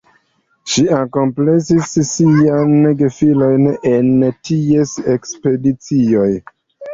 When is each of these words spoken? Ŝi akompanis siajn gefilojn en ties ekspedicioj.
Ŝi 0.75 0.83
akompanis 0.99 1.67
siajn 2.13 2.87
gefilojn 3.03 3.69
en 3.91 4.09
ties 4.49 4.97
ekspedicioj. 5.15 6.27